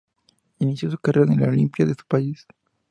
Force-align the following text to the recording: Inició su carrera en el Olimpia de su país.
Inició 0.57 0.89
su 0.89 0.97
carrera 0.97 1.31
en 1.31 1.39
el 1.39 1.49
Olimpia 1.49 1.85
de 1.85 1.93
su 1.93 2.07
país. 2.07 2.47